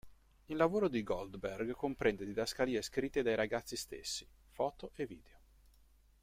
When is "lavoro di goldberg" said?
0.57-1.73